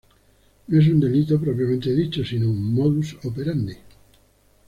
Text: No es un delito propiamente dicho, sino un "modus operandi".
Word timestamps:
No 0.65 0.79
es 0.81 0.87
un 0.87 0.99
delito 0.99 1.39
propiamente 1.39 1.93
dicho, 1.93 2.25
sino 2.25 2.49
un 2.49 2.73
"modus 2.73 3.15
operandi". 3.23 3.75